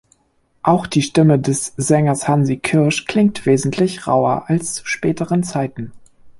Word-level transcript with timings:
Auch 0.63 0.87
die 0.87 1.03
Stimme 1.03 1.37
des 1.37 1.73
Sängers 1.77 2.27
Hansi 2.27 2.57
Kürsch 2.57 3.05
klingt 3.05 3.45
wesentlich 3.45 4.07
rauer 4.07 4.45
als 4.47 4.73
zu 4.73 4.87
späteren 4.87 5.43
Zeiten. 5.43 5.91